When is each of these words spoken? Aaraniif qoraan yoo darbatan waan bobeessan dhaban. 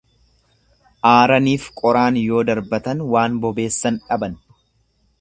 Aaraniif 1.09 1.69
qoraan 1.83 2.19
yoo 2.23 2.41
darbatan 2.51 3.07
waan 3.15 3.39
bobeessan 3.47 4.05
dhaban. 4.09 4.39